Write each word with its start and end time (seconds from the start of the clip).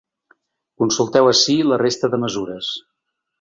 Consulteu 0.83 1.29
ací 1.33 1.57
la 1.73 1.79
resta 1.83 2.11
de 2.15 2.21
mesures. 2.25 2.73